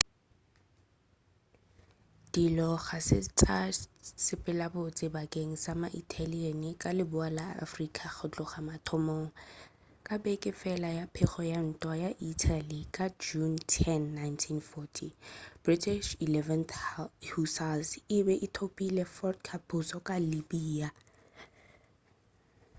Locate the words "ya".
10.99-11.05, 11.53-11.59, 12.03-12.11